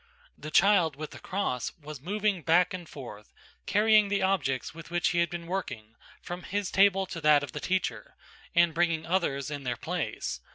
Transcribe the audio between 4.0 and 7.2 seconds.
the objects with which he had been working, from his table